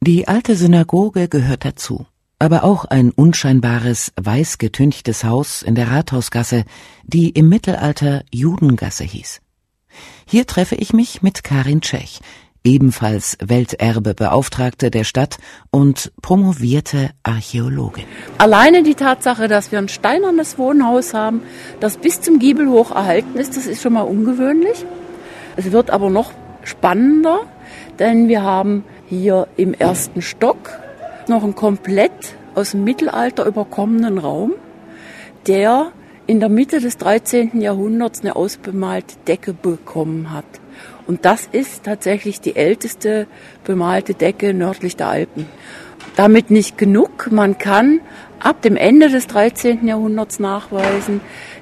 Die 0.00 0.28
alte 0.28 0.56
Synagoge 0.56 1.28
gehört 1.28 1.64
dazu 1.64 2.06
aber 2.38 2.64
auch 2.64 2.84
ein 2.84 3.10
unscheinbares, 3.10 4.12
weiß 4.20 4.58
getünchtes 4.58 5.24
Haus 5.24 5.62
in 5.62 5.74
der 5.74 5.90
Rathausgasse, 5.90 6.64
die 7.04 7.30
im 7.30 7.48
Mittelalter 7.48 8.22
Judengasse 8.30 9.04
hieß. 9.04 9.40
Hier 10.26 10.46
treffe 10.46 10.74
ich 10.74 10.92
mich 10.92 11.22
mit 11.22 11.44
Karin 11.44 11.80
Tschech, 11.80 12.20
ebenfalls 12.62 13.38
Welterbebeauftragte 13.40 14.90
der 14.90 15.04
Stadt 15.04 15.38
und 15.70 16.12
promovierte 16.20 17.10
Archäologin. 17.22 18.04
Alleine 18.36 18.82
die 18.82 18.96
Tatsache, 18.96 19.48
dass 19.48 19.72
wir 19.72 19.78
ein 19.78 19.88
steinernes 19.88 20.58
Wohnhaus 20.58 21.14
haben, 21.14 21.40
das 21.80 21.96
bis 21.96 22.20
zum 22.20 22.38
Giebel 22.38 22.68
hoch 22.68 22.90
erhalten 22.90 23.38
ist, 23.38 23.56
das 23.56 23.66
ist 23.66 23.82
schon 23.82 23.94
mal 23.94 24.02
ungewöhnlich. 24.02 24.84
Es 25.56 25.72
wird 25.72 25.90
aber 25.90 26.10
noch 26.10 26.32
spannender, 26.64 27.40
denn 27.98 28.28
wir 28.28 28.42
haben 28.42 28.84
hier 29.08 29.48
im 29.56 29.74
ersten 29.74 30.22
Stock 30.22 30.78
noch 31.28 31.42
einen 31.42 31.54
komplett 31.54 32.36
aus 32.54 32.72
dem 32.72 32.84
Mittelalter 32.84 33.46
überkommenen 33.46 34.18
Raum, 34.18 34.54
der 35.46 35.92
in 36.26 36.40
der 36.40 36.48
Mitte 36.48 36.80
des 36.80 36.96
13. 36.98 37.60
Jahrhunderts 37.60 38.20
eine 38.20 38.34
ausbemalte 38.34 39.16
Decke 39.28 39.52
bekommen 39.52 40.32
hat. 40.32 40.44
Und 41.06 41.24
das 41.24 41.48
ist 41.52 41.84
tatsächlich 41.84 42.40
die 42.40 42.56
älteste 42.56 43.26
bemalte 43.64 44.14
Decke 44.14 44.52
nördlich 44.52 44.96
der 44.96 45.08
Alpen. 45.08 45.46
Damit 46.16 46.50
nicht 46.50 46.78
genug. 46.78 47.30
Man 47.30 47.58
kann 47.58 48.00
ab 48.40 48.62
dem 48.62 48.76
Ende 48.76 49.08
des 49.08 49.26
13. 49.28 49.86
Jahrhunderts 49.86 50.40
nachweisen, 50.40 51.20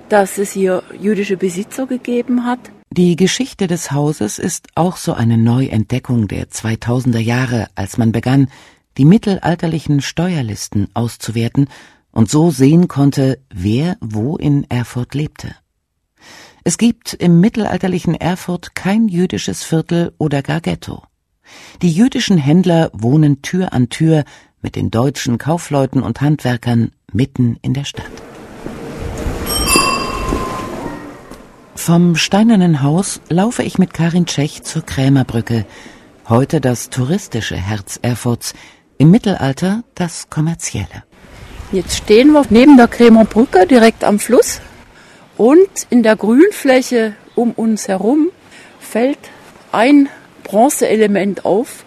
dass 0.09 0.39
es 0.39 0.53
hier 0.53 0.83
jüdische 0.99 1.37
Besitzer 1.37 1.87
gegeben 1.87 2.47
hat. 2.47 2.61
Die 2.97 3.17
Geschichte 3.17 3.67
des 3.67 3.91
Hauses 3.91 4.39
ist 4.39 4.69
auch 4.77 4.99
so 4.99 5.15
eine 5.15 5.37
Neuentdeckung 5.37 6.29
der 6.29 6.49
2000er 6.49 7.19
Jahre, 7.19 7.67
als 7.75 7.99
man 7.99 8.13
begann, 8.13 8.47
die 8.99 9.05
mittelalterlichen 9.05 10.01
Steuerlisten 10.01 10.87
auszuwerten 10.95 11.67
und 12.13 12.31
so 12.31 12.53
sehen 12.53 12.87
konnte, 12.87 13.41
wer 13.53 13.97
wo 14.01 14.37
in 14.37 14.63
Erfurt 14.71 15.17
lebte. 15.17 15.57
Es 16.63 16.79
gibt 16.79 17.15
im 17.15 17.41
mittelalterlichen 17.41 18.15
Erfurt 18.15 18.77
kein 18.77 19.09
jüdisches 19.09 19.65
Viertel 19.65 20.13
oder 20.19 20.43
gar 20.43 20.61
Ghetto. 20.61 21.03
Die 21.83 21.91
jüdischen 21.91 22.39
Händler 22.39 22.91
wohnen 22.93 23.43
Tür 23.43 23.73
an 23.73 23.89
Tür 23.89 24.23
mit 24.63 24.77
den 24.77 24.93
deutschen 24.93 25.39
Kaufleuten 25.39 26.01
und 26.01 26.21
Handwerkern 26.21 26.93
mitten 27.13 27.59
in 27.61 27.75
der 27.75 27.87
Stadt. 27.87 28.34
Vom 31.77 32.17
Steinernen 32.17 32.83
Haus 32.83 33.21
laufe 33.29 33.63
ich 33.63 33.79
mit 33.79 33.93
Karin 33.93 34.27
Tschech 34.27 34.63
zur 34.63 34.83
Krämerbrücke, 34.87 35.67
heute 36.29 36.61
das 36.61 36.89
touristische 36.89 37.57
Herz 37.57 37.99
Erfurts, 38.01 38.55
im 38.97 39.11
Mittelalter 39.11 39.83
das 39.95 40.31
kommerzielle. 40.31 41.05
Jetzt 41.73 41.97
stehen 41.97 42.33
wir 42.33 42.45
neben 42.49 42.77
der 42.77 42.89
Krämerbrücke 42.89 43.67
direkt 43.67 44.05
am 44.05 44.19
Fluss 44.19 44.61
und 45.37 45.69
in 45.91 46.03
der 46.03 46.17
Grünfläche 46.17 47.15
um 47.35 47.51
uns 47.51 47.89
herum 47.89 48.31
fällt 48.79 49.19
ein 49.73 50.09
Bronzeelement 50.45 51.45
auf. 51.45 51.85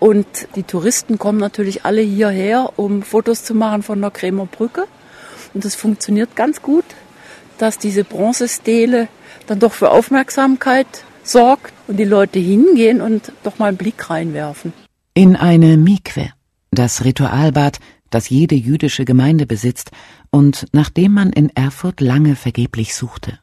Und 0.00 0.26
die 0.56 0.64
Touristen 0.64 1.18
kommen 1.18 1.38
natürlich 1.38 1.84
alle 1.84 2.00
hierher, 2.00 2.72
um 2.76 3.02
Fotos 3.02 3.44
zu 3.44 3.54
machen 3.54 3.84
von 3.84 4.00
der 4.00 4.10
Krämerbrücke. 4.10 4.86
Und 5.54 5.64
das 5.64 5.76
funktioniert 5.76 6.34
ganz 6.34 6.60
gut, 6.60 6.84
dass 7.62 7.78
diese 7.78 8.02
Bronzestele 8.02 9.06
dann 9.46 9.60
doch 9.60 9.72
für 9.72 9.92
Aufmerksamkeit 9.92 11.04
sorgt 11.22 11.72
und 11.86 11.96
die 11.96 12.04
Leute 12.04 12.40
hingehen 12.40 13.00
und 13.00 13.32
doch 13.44 13.60
mal 13.60 13.68
einen 13.68 13.76
Blick 13.76 14.10
reinwerfen. 14.10 14.72
In 15.14 15.36
eine 15.36 15.76
Mikwe, 15.76 16.30
das 16.72 17.04
Ritualbad, 17.04 17.78
das 18.10 18.28
jede 18.28 18.56
jüdische 18.56 19.04
Gemeinde 19.04 19.46
besitzt 19.46 19.92
und 20.30 20.66
nach 20.72 20.90
dem 20.90 21.12
man 21.12 21.32
in 21.32 21.50
Erfurt 21.50 22.00
lange 22.00 22.34
vergeblich 22.34 22.96
suchte. 22.96 23.38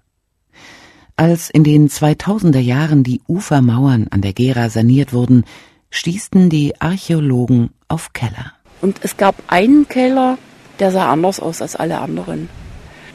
Als 1.16 1.50
in 1.50 1.64
den 1.64 1.88
2000er 1.88 2.60
Jahren 2.60 3.04
die 3.04 3.22
Ufermauern 3.26 4.08
an 4.10 4.20
der 4.20 4.34
Gera 4.34 4.70
saniert 4.70 5.14
wurden, 5.14 5.46
stießen 5.92 6.50
die 6.50 6.82
Archäologen 6.82 7.70
auf 7.88 8.12
Keller. 8.12 8.52
Und 8.82 9.00
es 9.02 9.16
gab 9.16 9.36
einen 9.48 9.88
Keller, 9.88 10.38
der 10.80 10.92
sah 10.92 11.10
anders 11.10 11.40
aus 11.40 11.62
als 11.62 11.78
alle 11.78 12.00
anderen. 12.00 12.50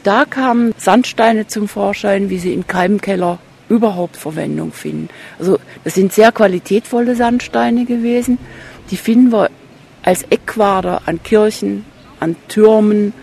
Da 0.05 0.23
kamen 0.25 0.75
Sandsteine 0.77 1.47
zum 1.47 1.67
Vorschein, 1.67 2.29
wie 2.29 2.37
sie 2.37 2.53
in 2.53 2.67
keinem 2.67 3.01
Keller 3.01 3.39
überhaupt 3.69 4.17
Verwendung 4.17 4.71
finden. 4.71 5.09
Also 5.39 5.57
das 5.83 5.95
sind 5.95 6.13
sehr 6.13 6.31
qualitätvolle 6.31 7.15
Sandsteine 7.15 7.85
gewesen. 7.85 8.37
Die 8.91 8.97
finden 8.97 9.31
wir 9.31 9.49
als 10.03 10.21
Eckquader 10.29 11.01
an 11.07 11.23
Kirchen, 11.23 11.85
an 12.19 12.35
Türmen, 12.49 13.13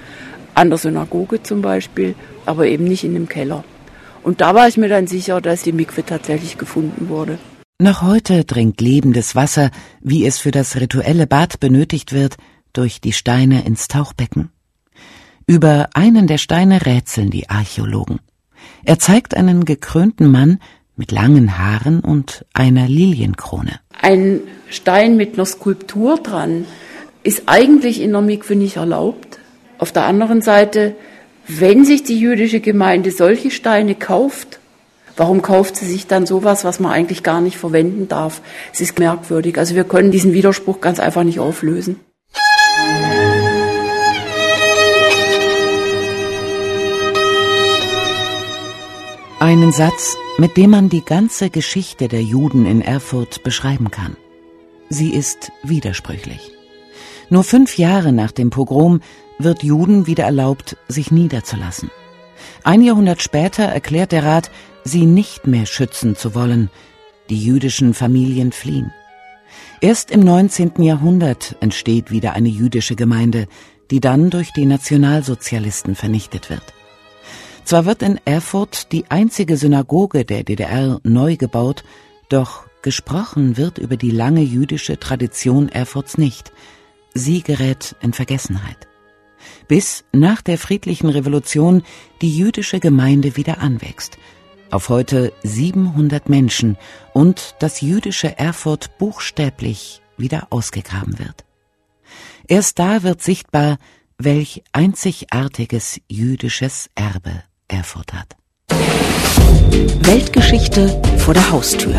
an 0.56 0.70
der 0.70 0.78
Synagoge 0.78 1.40
zum 1.44 1.62
Beispiel, 1.62 2.16
aber 2.46 2.66
eben 2.66 2.82
nicht 2.82 3.04
in 3.04 3.14
dem 3.14 3.28
Keller. 3.28 3.62
Und 4.24 4.40
da 4.40 4.56
war 4.56 4.66
ich 4.66 4.76
mir 4.76 4.88
dann 4.88 5.06
sicher, 5.06 5.40
dass 5.40 5.62
die 5.62 5.70
Mikwe 5.70 6.04
tatsächlich 6.04 6.58
gefunden 6.58 7.08
wurde. 7.08 7.38
Noch 7.80 8.02
heute 8.02 8.44
dringt 8.44 8.80
lebendes 8.80 9.36
Wasser, 9.36 9.70
wie 10.00 10.26
es 10.26 10.38
für 10.38 10.50
das 10.50 10.80
rituelle 10.80 11.28
Bad 11.28 11.60
benötigt 11.60 12.12
wird, 12.12 12.38
durch 12.72 13.00
die 13.00 13.12
Steine 13.12 13.64
ins 13.64 13.86
Tauchbecken. 13.86 14.50
Über 15.52 15.90
einen 15.92 16.26
der 16.26 16.38
Steine 16.38 16.86
rätseln 16.86 17.28
die 17.28 17.50
Archäologen. 17.50 18.20
Er 18.86 18.98
zeigt 18.98 19.36
einen 19.36 19.66
gekrönten 19.66 20.30
Mann 20.30 20.60
mit 20.96 21.12
langen 21.12 21.58
Haaren 21.58 22.00
und 22.00 22.46
einer 22.54 22.88
Lilienkrone. 22.88 23.78
Ein 24.00 24.40
Stein 24.70 25.18
mit 25.18 25.34
einer 25.34 25.44
Skulptur 25.44 26.16
dran 26.16 26.64
ist 27.22 27.42
eigentlich 27.44 28.00
in 28.00 28.12
der 28.12 28.22
Mikwe 28.22 28.56
nicht 28.56 28.76
erlaubt. 28.76 29.40
Auf 29.76 29.92
der 29.92 30.06
anderen 30.06 30.40
Seite, 30.40 30.94
wenn 31.46 31.84
sich 31.84 32.02
die 32.02 32.18
jüdische 32.18 32.60
Gemeinde 32.60 33.10
solche 33.10 33.50
Steine 33.50 33.94
kauft, 33.94 34.58
warum 35.18 35.42
kauft 35.42 35.76
sie 35.76 35.86
sich 35.86 36.06
dann 36.06 36.24
sowas, 36.24 36.64
was 36.64 36.80
man 36.80 36.92
eigentlich 36.92 37.22
gar 37.22 37.42
nicht 37.42 37.58
verwenden 37.58 38.08
darf? 38.08 38.40
Es 38.72 38.80
ist 38.80 38.98
merkwürdig. 38.98 39.58
Also 39.58 39.74
wir 39.74 39.84
können 39.84 40.12
diesen 40.12 40.32
Widerspruch 40.32 40.80
ganz 40.80 40.98
einfach 40.98 41.24
nicht 41.24 41.40
auflösen. 41.40 42.00
Einen 49.42 49.72
Satz, 49.72 50.16
mit 50.38 50.56
dem 50.56 50.70
man 50.70 50.88
die 50.88 51.04
ganze 51.04 51.50
Geschichte 51.50 52.06
der 52.06 52.22
Juden 52.22 52.64
in 52.64 52.80
Erfurt 52.80 53.42
beschreiben 53.42 53.90
kann. 53.90 54.16
Sie 54.88 55.10
ist 55.10 55.50
widersprüchlich. 55.64 56.52
Nur 57.28 57.42
fünf 57.42 57.76
Jahre 57.76 58.12
nach 58.12 58.30
dem 58.30 58.50
Pogrom 58.50 59.00
wird 59.40 59.64
Juden 59.64 60.06
wieder 60.06 60.22
erlaubt, 60.22 60.76
sich 60.86 61.10
niederzulassen. 61.10 61.90
Ein 62.62 62.82
Jahrhundert 62.82 63.20
später 63.20 63.64
erklärt 63.64 64.12
der 64.12 64.24
Rat, 64.24 64.52
sie 64.84 65.06
nicht 65.06 65.48
mehr 65.48 65.66
schützen 65.66 66.14
zu 66.14 66.36
wollen. 66.36 66.70
Die 67.28 67.44
jüdischen 67.44 67.94
Familien 67.94 68.52
fliehen. 68.52 68.92
Erst 69.80 70.12
im 70.12 70.20
19. 70.20 70.80
Jahrhundert 70.84 71.56
entsteht 71.58 72.12
wieder 72.12 72.34
eine 72.34 72.48
jüdische 72.48 72.94
Gemeinde, 72.94 73.48
die 73.90 73.98
dann 73.98 74.30
durch 74.30 74.52
die 74.52 74.66
Nationalsozialisten 74.66 75.96
vernichtet 75.96 76.48
wird. 76.48 76.62
Zwar 77.64 77.86
wird 77.86 78.02
in 78.02 78.20
Erfurt 78.24 78.92
die 78.92 79.10
einzige 79.10 79.56
Synagoge 79.56 80.24
der 80.24 80.44
DDR 80.44 81.00
neu 81.04 81.36
gebaut, 81.36 81.84
doch 82.28 82.64
gesprochen 82.82 83.56
wird 83.56 83.78
über 83.78 83.96
die 83.96 84.10
lange 84.10 84.42
jüdische 84.42 84.98
Tradition 84.98 85.68
Erfurts 85.68 86.18
nicht. 86.18 86.52
Sie 87.14 87.42
gerät 87.42 87.94
in 88.00 88.12
Vergessenheit. 88.12 88.88
Bis 89.68 90.04
nach 90.12 90.42
der 90.42 90.58
friedlichen 90.58 91.08
Revolution 91.08 91.82
die 92.20 92.36
jüdische 92.36 92.80
Gemeinde 92.80 93.36
wieder 93.36 93.58
anwächst. 93.58 94.18
Auf 94.70 94.88
heute 94.88 95.32
700 95.42 96.28
Menschen 96.28 96.76
und 97.12 97.54
das 97.60 97.80
jüdische 97.80 98.38
Erfurt 98.38 98.98
buchstäblich 98.98 100.02
wieder 100.16 100.48
ausgegraben 100.50 101.18
wird. 101.18 101.44
Erst 102.48 102.78
da 102.78 103.02
wird 103.02 103.22
sichtbar, 103.22 103.78
welch 104.18 104.62
einzigartiges 104.72 106.00
jüdisches 106.08 106.90
Erbe 106.94 107.44
Erfurt 107.72 108.12
hat. 108.12 108.36
Weltgeschichte 110.04 111.00
vor 111.16 111.32
der 111.32 111.50
Haustür. 111.50 111.94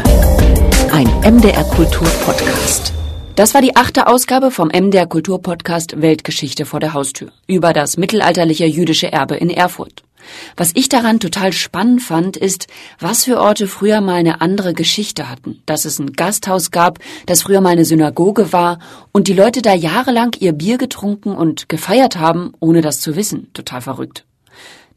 Ein 0.92 1.08
MDR 1.24 1.64
Kultur 1.64 2.08
Podcast. 2.24 2.94
Das 3.36 3.56
war 3.56 3.62
die 3.64 3.76
achte 3.76 4.06
Ausgabe 4.06 4.52
vom 4.52 4.68
MDR 4.68 5.08
Kultur 5.08 5.42
Podcast 5.42 6.00
Weltgeschichte 6.00 6.68
vor 6.68 6.80
der 6.80 6.94
Haustür 6.94 7.32
über 7.48 7.74
das 7.74 7.98
mittelalterliche 7.98 8.68
jüdische 8.68 9.12
Erbe 9.12 9.36
in 9.36 9.50
Erfurt. 9.50 10.04
Was 10.56 10.72
ich 10.76 10.90
daran 10.90 11.20
total 11.20 11.52
spannend 11.52 12.04
fand, 12.04 12.38
ist, 12.38 12.68
was 13.00 13.24
für 13.24 13.42
Orte 13.42 13.68
früher 13.68 14.00
mal 14.00 14.18
eine 14.18 14.42
andere 14.42 14.76
Geschichte 14.76 15.28
hatten. 15.28 15.64
Dass 15.66 15.86
es 15.86 15.98
ein 15.98 16.14
Gasthaus 16.14 16.70
gab, 16.70 17.00
das 17.26 17.42
früher 17.42 17.62
mal 17.62 17.70
eine 17.70 17.84
Synagoge 17.84 18.54
war 18.54 18.78
und 19.12 19.28
die 19.28 19.34
Leute 19.34 19.64
da 19.64 19.74
jahrelang 19.74 20.34
ihr 20.38 20.54
Bier 20.54 20.78
getrunken 20.78 21.36
und 21.36 21.68
gefeiert 21.68 22.18
haben, 22.18 22.54
ohne 22.60 22.82
das 22.82 23.02
zu 23.02 23.16
wissen. 23.16 23.52
Total 23.54 23.82
verrückt. 23.82 24.24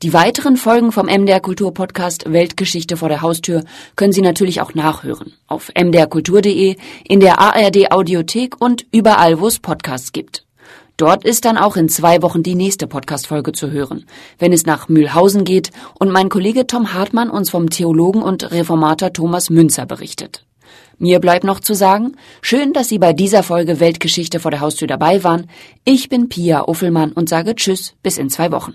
Die 0.02 0.12
weiteren 0.12 0.58
Folgen 0.58 0.92
vom 0.92 1.06
MDR 1.06 1.40
Kultur 1.40 1.72
Podcast 1.72 2.30
Weltgeschichte 2.30 2.98
vor 2.98 3.08
der 3.08 3.22
Haustür 3.22 3.64
können 3.96 4.12
Sie 4.12 4.20
natürlich 4.20 4.60
auch 4.60 4.74
nachhören. 4.74 5.32
Auf 5.46 5.72
mdrkultur.de, 5.74 6.76
in 7.08 7.20
der 7.20 7.40
ARD 7.40 7.90
Audiothek 7.90 8.60
und 8.60 8.84
überall, 8.92 9.40
wo 9.40 9.46
es 9.46 9.58
Podcasts 9.58 10.12
gibt. 10.12 10.44
Dort 10.98 11.24
ist 11.24 11.46
dann 11.46 11.56
auch 11.56 11.76
in 11.76 11.88
zwei 11.88 12.20
Wochen 12.20 12.42
die 12.42 12.54
nächste 12.54 12.86
Podcast-Folge 12.86 13.52
zu 13.52 13.70
hören, 13.70 14.04
wenn 14.38 14.52
es 14.52 14.66
nach 14.66 14.90
Mühlhausen 14.90 15.44
geht 15.44 15.70
und 15.98 16.10
mein 16.10 16.28
Kollege 16.28 16.66
Tom 16.66 16.92
Hartmann 16.92 17.30
uns 17.30 17.48
vom 17.48 17.70
Theologen 17.70 18.22
und 18.22 18.50
Reformator 18.50 19.14
Thomas 19.14 19.48
Münzer 19.48 19.86
berichtet. 19.86 20.44
Mir 20.98 21.20
bleibt 21.20 21.44
noch 21.44 21.60
zu 21.60 21.72
sagen, 21.72 22.16
schön, 22.42 22.74
dass 22.74 22.90
Sie 22.90 22.98
bei 22.98 23.14
dieser 23.14 23.42
Folge 23.42 23.80
Weltgeschichte 23.80 24.40
vor 24.40 24.50
der 24.50 24.60
Haustür 24.60 24.88
dabei 24.88 25.24
waren. 25.24 25.48
Ich 25.84 26.10
bin 26.10 26.28
Pia 26.28 26.68
Uffelmann 26.68 27.12
und 27.12 27.30
sage 27.30 27.54
Tschüss 27.54 27.94
bis 28.02 28.18
in 28.18 28.28
zwei 28.28 28.52
Wochen. 28.52 28.74